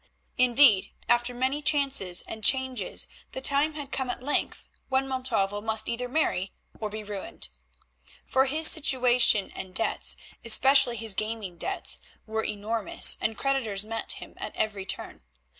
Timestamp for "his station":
8.47-9.49